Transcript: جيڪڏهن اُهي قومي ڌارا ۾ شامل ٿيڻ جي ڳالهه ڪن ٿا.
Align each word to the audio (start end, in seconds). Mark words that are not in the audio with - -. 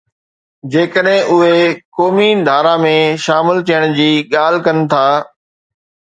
جيڪڏهن 0.75 1.25
اُهي 1.33 1.59
قومي 1.97 2.29
ڌارا 2.47 2.71
۾ 2.85 2.93
شامل 3.25 3.61
ٿيڻ 3.67 3.85
جي 3.99 4.07
ڳالهه 4.31 4.63
ڪن 4.69 4.81
ٿا. 4.95 5.03